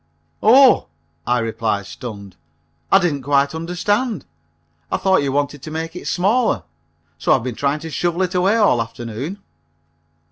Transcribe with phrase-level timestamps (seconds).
[0.41, 0.87] "Oh!"
[1.27, 2.35] I replied, stunned,
[2.91, 4.25] "I didn't quite understand.
[4.91, 6.63] I thought you wanted to make it smaller,
[7.19, 9.37] so I've been trying to shovel it away all afternoon."